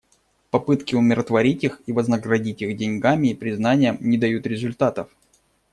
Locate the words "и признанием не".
3.27-4.17